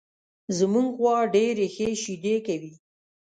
زمونږ 0.57 0.87
غوا 0.97 1.17
ښې 1.21 1.25
ډېرې 1.33 1.67
شیدې 2.03 2.35
کوي 2.45 2.73